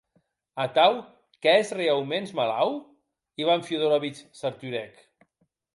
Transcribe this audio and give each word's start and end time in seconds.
Atau 0.63 0.93
qu'ès 1.41 1.67
reauments 1.81 2.33
malaut?, 2.37 2.75
Ivan 3.43 3.61
Fiódorovich 3.61 4.25
s'arturèc. 4.37 4.95